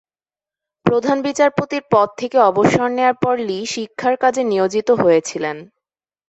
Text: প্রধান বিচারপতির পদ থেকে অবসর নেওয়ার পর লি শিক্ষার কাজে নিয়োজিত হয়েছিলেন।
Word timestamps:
প্রধান 0.85 1.17
বিচারপতির 1.21 1.83
পদ 1.91 2.07
থেকে 2.17 2.37
অবসর 2.49 2.87
নেওয়ার 2.89 3.17
পর 3.23 3.35
লি 3.47 3.59
শিক্ষার 3.73 4.15
কাজে 4.23 4.41
নিয়োজিত 4.43 4.89
হয়েছিলেন। 5.01 5.57